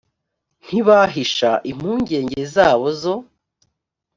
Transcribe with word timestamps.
ntibahishaga 0.65 1.63
impungenge 1.71 2.39
zabo 2.53 2.87
zo 3.01 3.15